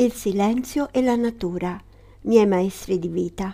il 0.00 0.12
silenzio 0.12 0.92
e 0.92 1.02
la 1.02 1.16
natura, 1.16 1.76
miei 2.20 2.46
maestri 2.46 3.00
di 3.00 3.08
vita. 3.08 3.52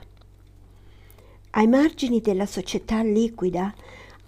Ai 1.53 1.67
margini 1.67 2.21
della 2.21 2.45
società 2.45 3.03
liquida, 3.03 3.75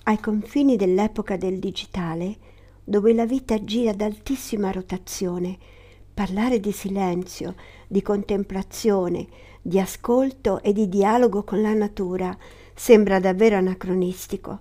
ai 0.05 0.19
confini 0.19 0.77
dell'epoca 0.77 1.37
del 1.37 1.59
digitale, 1.59 2.37
dove 2.83 3.13
la 3.13 3.27
vita 3.27 3.63
gira 3.63 3.91
ad 3.91 4.01
altissima 4.01 4.71
rotazione, 4.71 5.59
parlare 6.15 6.59
di 6.59 6.73
silenzio, 6.73 7.55
di 7.87 8.01
contemplazione, 8.01 9.27
di 9.61 9.79
ascolto 9.79 10.63
e 10.63 10.73
di 10.73 10.89
dialogo 10.89 11.43
con 11.43 11.61
la 11.61 11.75
natura 11.75 12.35
sembra 12.75 13.21
davvero 13.21 13.57
anacronistico. 13.57 14.61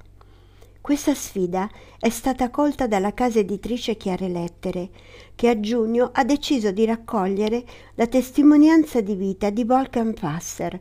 Questa 0.85 1.15
sfida 1.15 1.67
è 1.99 2.09
stata 2.09 2.51
colta 2.51 2.85
dalla 2.85 3.11
casa 3.15 3.39
editrice 3.39 3.97
Chiare 3.97 4.27
Lettere, 4.27 4.91
che 5.33 5.49
a 5.49 5.59
giugno 5.59 6.11
ha 6.13 6.23
deciso 6.23 6.69
di 6.69 6.85
raccogliere 6.85 7.63
la 7.95 8.05
testimonianza 8.05 9.01
di 9.01 9.15
vita 9.15 9.49
di 9.49 9.63
Volkan 9.63 10.13
Fasser 10.13 10.79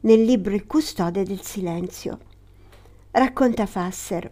nel 0.00 0.24
libro 0.24 0.52
Il 0.52 0.66
custode 0.66 1.22
del 1.22 1.42
silenzio. 1.42 2.18
Racconta 3.12 3.66
Fasser. 3.66 4.28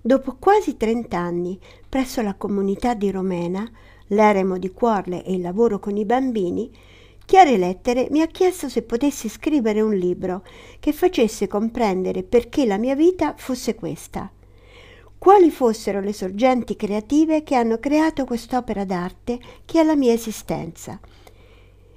Dopo 0.00 0.36
quasi 0.38 0.78
trent'anni, 0.78 1.60
presso 1.86 2.22
la 2.22 2.32
comunità 2.32 2.94
di 2.94 3.10
Romena, 3.10 3.70
l'eremo 4.06 4.56
di 4.56 4.70
Cuorle 4.70 5.22
e 5.22 5.34
il 5.34 5.42
lavoro 5.42 5.78
con 5.78 5.98
i 5.98 6.06
bambini, 6.06 6.70
Chiare 7.30 7.58
Lettere 7.58 8.08
mi 8.10 8.22
ha 8.22 8.26
chiesto 8.26 8.68
se 8.68 8.82
potessi 8.82 9.28
scrivere 9.28 9.80
un 9.80 9.94
libro 9.94 10.42
che 10.80 10.92
facesse 10.92 11.46
comprendere 11.46 12.24
perché 12.24 12.66
la 12.66 12.76
mia 12.76 12.96
vita 12.96 13.34
fosse 13.36 13.76
questa. 13.76 14.28
Quali 15.16 15.48
fossero 15.52 16.00
le 16.00 16.12
sorgenti 16.12 16.74
creative 16.74 17.44
che 17.44 17.54
hanno 17.54 17.78
creato 17.78 18.24
quest'opera 18.24 18.84
d'arte 18.84 19.38
che 19.64 19.80
è 19.80 19.84
la 19.84 19.94
mia 19.94 20.12
esistenza. 20.12 20.98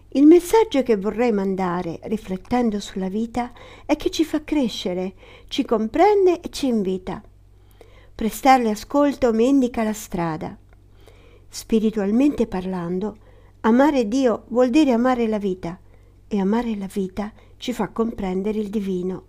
Il 0.09 0.28
messaggio 0.28 0.84
che 0.84 0.98
vorrei 0.98 1.31
mandare, 1.31 2.00
riflettendo 2.03 2.80
sulla 2.80 3.09
vita, 3.09 3.53
è 3.88 3.95
che 3.95 4.12
ci 4.12 4.23
fa 4.23 4.44
crescere, 4.44 5.14
ci 5.47 5.66
comprende 5.66 6.42
e 6.42 6.50
ci 6.52 6.68
invita. 6.68 7.23
Prestarle 8.14 8.70
ascolto 8.70 9.34
mi 9.34 9.47
indica 9.47 9.81
la 9.81 9.94
strada. 9.94 10.56
Spiritualmente 11.50 12.45
parlando, 12.45 13.18
amare 13.66 14.09
Dio 14.09 14.44
vuol 14.50 14.69
dire 14.69 14.92
amare 14.92 15.25
la 15.28 15.38
vita 15.38 15.80
e 16.28 16.39
amare 16.39 16.75
la 16.75 16.88
vita 16.88 17.31
ci 17.58 17.72
fa 17.72 17.88
comprendere 17.89 18.59
il 18.59 18.69
divino. 18.69 19.23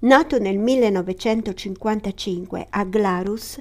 Nato 0.00 0.38
nel 0.38 0.58
1955 0.58 2.66
a 2.70 2.84
Glarus, 2.84 3.56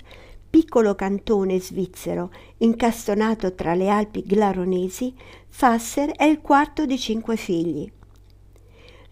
piccolo 0.50 0.96
cantone 0.96 1.60
svizzero 1.60 2.32
incastonato 2.58 3.54
tra 3.54 3.76
le 3.76 3.90
Alpi 3.90 4.24
glaronesi, 4.26 5.14
Fasser 5.48 6.16
è 6.16 6.24
il 6.24 6.42
quarto 6.42 6.88
di 6.88 6.98
cinque 6.98 7.36
figli. 7.36 7.88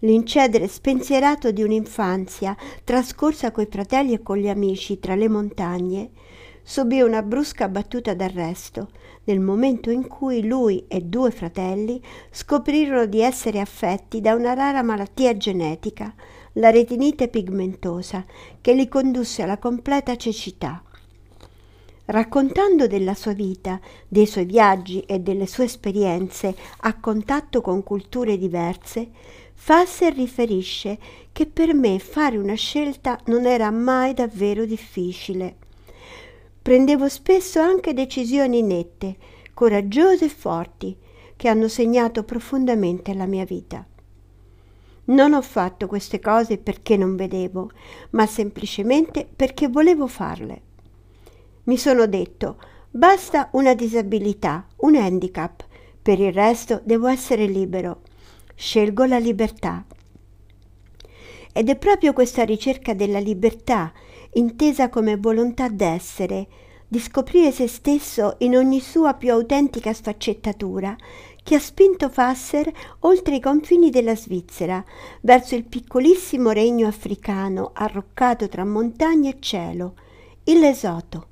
L'incedere 0.00 0.66
spensierato 0.66 1.52
di 1.52 1.62
un'infanzia 1.62 2.56
trascorsa 2.82 3.52
coi 3.52 3.68
fratelli 3.70 4.14
e 4.14 4.22
con 4.22 4.38
gli 4.38 4.48
amici 4.48 4.98
tra 4.98 5.14
le 5.14 5.28
montagne 5.28 6.10
subì 6.62 7.00
una 7.00 7.22
brusca 7.22 7.68
battuta 7.68 8.14
d'arresto 8.14 8.88
nel 9.24 9.40
momento 9.40 9.90
in 9.90 10.06
cui 10.06 10.44
lui 10.44 10.84
e 10.88 11.00
due 11.02 11.30
fratelli 11.30 12.02
scoprirono 12.30 13.06
di 13.06 13.20
essere 13.20 13.60
affetti 13.60 14.20
da 14.20 14.34
una 14.34 14.54
rara 14.54 14.82
malattia 14.82 15.36
genetica, 15.36 16.12
la 16.54 16.70
retinite 16.70 17.28
pigmentosa, 17.28 18.24
che 18.60 18.74
li 18.74 18.88
condusse 18.88 19.42
alla 19.42 19.58
completa 19.58 20.16
cecità. 20.16 20.82
Raccontando 22.04 22.88
della 22.88 23.14
sua 23.14 23.32
vita, 23.32 23.80
dei 24.08 24.26
suoi 24.26 24.44
viaggi 24.44 25.00
e 25.02 25.20
delle 25.20 25.46
sue 25.46 25.64
esperienze 25.64 26.54
a 26.80 26.98
contatto 26.98 27.60
con 27.60 27.84
culture 27.84 28.36
diverse, 28.36 29.08
Fasser 29.54 30.12
riferisce 30.12 30.98
che 31.30 31.46
per 31.46 31.72
me 31.72 32.00
fare 32.00 32.36
una 32.36 32.54
scelta 32.54 33.18
non 33.26 33.46
era 33.46 33.70
mai 33.70 34.12
davvero 34.12 34.64
difficile. 34.64 35.54
Prendevo 36.62 37.08
spesso 37.08 37.58
anche 37.58 37.92
decisioni 37.92 38.62
nette, 38.62 39.16
coraggiose 39.52 40.26
e 40.26 40.28
forti, 40.28 40.96
che 41.34 41.48
hanno 41.48 41.66
segnato 41.66 42.22
profondamente 42.22 43.12
la 43.14 43.26
mia 43.26 43.44
vita. 43.44 43.84
Non 45.06 45.34
ho 45.34 45.42
fatto 45.42 45.88
queste 45.88 46.20
cose 46.20 46.58
perché 46.58 46.96
non 46.96 47.16
vedevo, 47.16 47.70
ma 48.10 48.26
semplicemente 48.26 49.28
perché 49.34 49.66
volevo 49.66 50.06
farle. 50.06 50.62
Mi 51.64 51.76
sono 51.76 52.06
detto, 52.06 52.58
basta 52.88 53.48
una 53.52 53.74
disabilità, 53.74 54.64
un 54.76 54.94
handicap, 54.94 55.66
per 56.00 56.20
il 56.20 56.32
resto 56.32 56.80
devo 56.84 57.08
essere 57.08 57.46
libero. 57.46 58.02
Scelgo 58.54 59.04
la 59.04 59.18
libertà. 59.18 59.84
Ed 61.52 61.68
è 61.68 61.76
proprio 61.76 62.12
questa 62.12 62.44
ricerca 62.44 62.94
della 62.94 63.18
libertà, 63.18 63.92
intesa 64.32 64.88
come 64.88 65.16
volontà 65.16 65.68
d'essere, 65.68 66.48
di 66.88 66.98
scoprire 66.98 67.52
se 67.52 67.68
stesso 67.68 68.36
in 68.38 68.56
ogni 68.56 68.80
sua 68.80 69.14
più 69.14 69.32
autentica 69.32 69.92
sfaccettatura, 69.92 70.96
che 71.42 71.54
ha 71.56 71.58
spinto 71.58 72.08
Fasser 72.08 72.70
oltre 73.00 73.36
i 73.36 73.40
confini 73.40 73.90
della 73.90 74.14
Svizzera, 74.14 74.82
verso 75.22 75.54
il 75.54 75.64
piccolissimo 75.64 76.50
regno 76.50 76.86
africano 76.86 77.70
arroccato 77.74 78.48
tra 78.48 78.64
montagne 78.64 79.30
e 79.30 79.36
cielo, 79.40 79.94
il 80.44 80.58
Lesoto. 80.58 81.26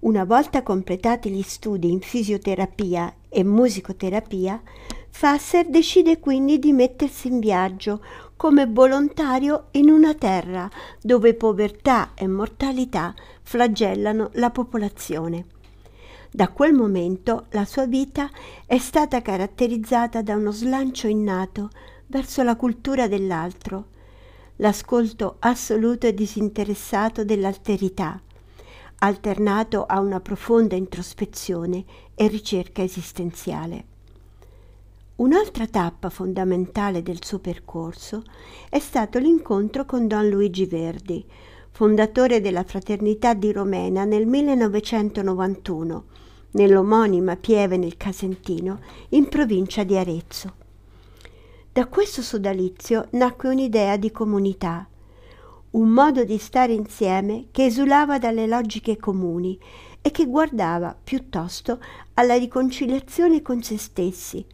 Una 0.00 0.24
volta 0.24 0.62
completati 0.62 1.30
gli 1.30 1.42
studi 1.42 1.90
in 1.90 2.00
fisioterapia 2.00 3.14
e 3.28 3.44
musicoterapia, 3.44 4.62
Fasser 5.10 5.68
decide 5.68 6.18
quindi 6.18 6.58
di 6.58 6.72
mettersi 6.72 7.28
in 7.28 7.40
viaggio 7.40 8.02
come 8.40 8.64
volontario 8.66 9.66
in 9.72 9.90
una 9.90 10.14
terra 10.14 10.66
dove 10.98 11.34
povertà 11.34 12.12
e 12.14 12.26
mortalità 12.26 13.14
flagellano 13.42 14.30
la 14.36 14.48
popolazione. 14.48 15.44
Da 16.30 16.48
quel 16.48 16.72
momento 16.72 17.48
la 17.50 17.66
sua 17.66 17.84
vita 17.84 18.30
è 18.64 18.78
stata 18.78 19.20
caratterizzata 19.20 20.22
da 20.22 20.36
uno 20.36 20.52
slancio 20.52 21.06
innato 21.06 21.68
verso 22.06 22.42
la 22.42 22.56
cultura 22.56 23.08
dell'altro, 23.08 23.88
l'ascolto 24.56 25.36
assoluto 25.40 26.06
e 26.06 26.14
disinteressato 26.14 27.26
dell'alterità, 27.26 28.18
alternato 29.00 29.84
a 29.84 30.00
una 30.00 30.20
profonda 30.20 30.76
introspezione 30.76 31.84
e 32.14 32.26
ricerca 32.26 32.80
esistenziale. 32.80 33.89
Un'altra 35.20 35.66
tappa 35.66 36.08
fondamentale 36.08 37.02
del 37.02 37.22
suo 37.22 37.40
percorso 37.40 38.22
è 38.70 38.78
stato 38.78 39.18
l'incontro 39.18 39.84
con 39.84 40.06
Don 40.06 40.26
Luigi 40.26 40.64
Verdi, 40.64 41.22
fondatore 41.70 42.40
della 42.40 42.64
Fraternità 42.64 43.34
di 43.34 43.52
Romena 43.52 44.04
nel 44.04 44.24
1991, 44.24 46.04
nell'omonima 46.52 47.36
Pieve 47.36 47.76
nel 47.76 47.98
Casentino, 47.98 48.80
in 49.10 49.28
provincia 49.28 49.82
di 49.82 49.94
Arezzo. 49.94 50.54
Da 51.70 51.86
questo 51.86 52.22
sodalizio 52.22 53.08
nacque 53.10 53.50
un'idea 53.50 53.98
di 53.98 54.10
comunità, 54.10 54.88
un 55.72 55.88
modo 55.90 56.24
di 56.24 56.38
stare 56.38 56.72
insieme 56.72 57.48
che 57.50 57.66
esulava 57.66 58.18
dalle 58.18 58.46
logiche 58.46 58.96
comuni 58.96 59.58
e 60.00 60.10
che 60.12 60.24
guardava 60.24 60.96
piuttosto 60.98 61.78
alla 62.14 62.36
riconciliazione 62.36 63.42
con 63.42 63.62
se 63.62 63.76
stessi, 63.76 64.46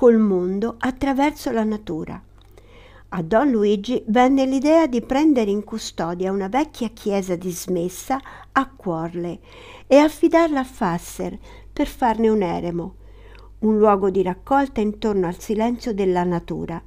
col 0.00 0.16
mondo 0.16 0.76
attraverso 0.78 1.50
la 1.50 1.62
natura. 1.62 2.18
A 3.10 3.20
Don 3.22 3.50
Luigi 3.50 4.02
venne 4.06 4.46
l'idea 4.46 4.86
di 4.86 5.02
prendere 5.02 5.50
in 5.50 5.62
custodia 5.62 6.32
una 6.32 6.48
vecchia 6.48 6.88
chiesa 6.88 7.36
dismessa 7.36 8.18
a 8.50 8.70
Cuorle 8.74 9.40
e 9.86 9.98
affidarla 9.98 10.60
a 10.60 10.64
Fasser 10.64 11.38
per 11.70 11.86
farne 11.86 12.30
un 12.30 12.40
eremo, 12.40 12.94
un 13.58 13.76
luogo 13.76 14.08
di 14.08 14.22
raccolta 14.22 14.80
intorno 14.80 15.26
al 15.26 15.38
silenzio 15.38 15.92
della 15.92 16.24
natura, 16.24 16.82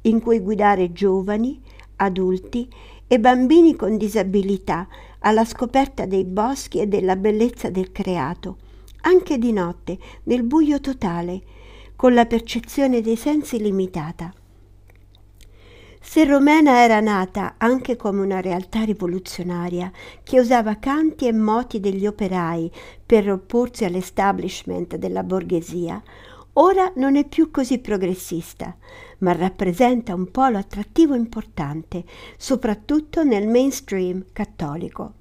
in 0.00 0.20
cui 0.20 0.40
guidare 0.40 0.90
giovani, 0.90 1.62
adulti 1.94 2.68
e 3.06 3.20
bambini 3.20 3.76
con 3.76 3.96
disabilità 3.96 4.88
alla 5.20 5.44
scoperta 5.44 6.04
dei 6.04 6.24
boschi 6.24 6.80
e 6.80 6.88
della 6.88 7.14
bellezza 7.14 7.70
del 7.70 7.92
creato, 7.92 8.56
anche 9.02 9.38
di 9.38 9.52
notte, 9.52 9.96
nel 10.24 10.42
buio 10.42 10.80
totale, 10.80 11.54
con 11.96 12.14
la 12.14 12.26
percezione 12.26 13.00
dei 13.00 13.16
sensi 13.16 13.58
limitata. 13.58 14.32
Se 16.00 16.24
Romena 16.24 16.84
era 16.84 17.00
nata 17.00 17.54
anche 17.58 17.96
come 17.96 18.20
una 18.20 18.40
realtà 18.40 18.84
rivoluzionaria 18.84 19.90
che 20.22 20.38
usava 20.38 20.76
canti 20.76 21.26
e 21.26 21.32
moti 21.32 21.80
degli 21.80 22.06
operai 22.06 22.70
per 23.04 23.28
opporsi 23.28 23.84
all'establishment 23.84 24.94
della 24.96 25.24
borghesia, 25.24 26.00
ora 26.54 26.92
non 26.94 27.16
è 27.16 27.26
più 27.26 27.50
così 27.50 27.80
progressista, 27.80 28.76
ma 29.18 29.32
rappresenta 29.32 30.14
un 30.14 30.30
polo 30.30 30.58
attrattivo 30.58 31.14
importante, 31.14 32.04
soprattutto 32.36 33.24
nel 33.24 33.48
mainstream 33.48 34.26
cattolico. 34.32 35.14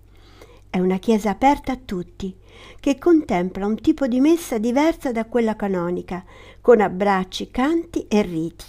È 0.76 0.80
una 0.80 0.98
chiesa 0.98 1.30
aperta 1.30 1.72
a 1.72 1.78
tutti, 1.78 2.36
che 2.82 3.00
contempla 3.00 3.66
un 3.66 3.80
tipo 3.80 4.08
di 4.08 4.20
messa 4.20 4.58
diversa 4.58 5.14
da 5.14 5.24
quella 5.24 5.56
canonica, 5.56 6.22
con 6.60 6.82
abbracci, 6.82 7.50
canti 7.50 8.06
e 8.10 8.22
riti. 8.22 8.66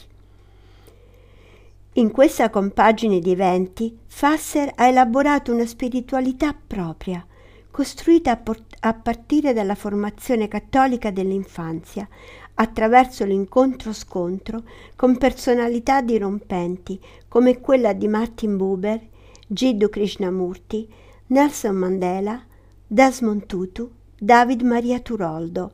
In 1.94 2.12
questa 2.12 2.49
compagine 2.49 3.19
di 3.19 3.32
eventi, 3.32 3.99
Fasser 4.06 4.70
ha 4.76 4.87
elaborato 4.87 5.53
una 5.53 5.67
spiritualità 5.67 6.55
propria, 6.55 7.26
costruita 7.73 8.31
a, 8.31 8.37
port- 8.37 8.76
a 8.79 8.94
partire 8.94 9.52
dalla 9.52 9.75
formazione 9.75 10.47
cattolica 10.47 11.11
dell'infanzia, 11.11 12.09
attraverso 12.55 13.25
l'incontro-scontro 13.25 14.62
con 14.94 15.19
personalità 15.19 16.02
dirompenti 16.02 17.00
come 17.26 17.59
quella 17.59 17.93
di 17.93 18.06
Martin 18.06 18.56
Buber, 18.56 19.00
Jiddu 19.49 19.88
Krishnamurti, 19.88 20.88
Nelson 21.28 21.75
Mandela, 21.75 22.40
Desmond 22.87 23.46
Tutu, 23.46 23.90
David 24.17 24.62
Maria 24.62 25.00
Turoldo 25.00 25.73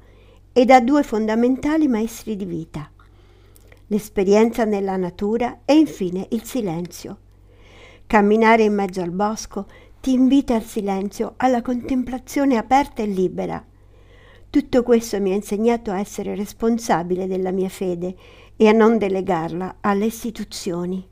e 0.51 0.65
da 0.65 0.81
due 0.81 1.03
fondamentali 1.03 1.89
maestri 1.89 2.37
di 2.37 2.47
vita, 2.47 2.91
l'esperienza 3.89 4.65
nella 4.65 4.97
natura 4.97 5.61
e 5.67 5.75
infine 5.75 6.27
il 6.31 6.45
silenzio. 6.45 7.19
Camminare 8.07 8.63
in 8.63 8.73
mezzo 8.73 9.03
al 9.03 9.11
bosco 9.11 9.67
ti 10.01 10.15
invita 10.15 10.55
al 10.55 10.65
silenzio, 10.65 11.35
alla 11.37 11.61
contemplazione 11.61 12.57
aperta 12.57 13.03
e 13.03 13.07
libera. 13.07 13.63
Tutto 14.49 14.83
questo 14.83 15.21
mi 15.21 15.33
ha 15.33 15.35
insegnato 15.35 15.91
a 15.91 15.99
essere 15.99 16.35
responsabile 16.35 17.27
della 17.27 17.51
mia 17.51 17.69
fede 17.69 18.17
e 18.57 18.69
a 18.69 18.73
non 18.73 18.97
delegarla 18.97 19.77
alle 19.81 20.07
istituzioni. 20.07 21.11